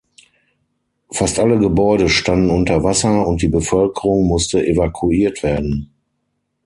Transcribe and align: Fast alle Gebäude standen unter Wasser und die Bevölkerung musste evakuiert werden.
Fast 1.13 1.37
alle 1.37 1.59
Gebäude 1.59 2.09
standen 2.09 2.49
unter 2.49 2.83
Wasser 2.83 3.27
und 3.27 3.43
die 3.43 3.49
Bevölkerung 3.49 4.25
musste 4.25 4.65
evakuiert 4.65 5.43
werden. 5.43 5.91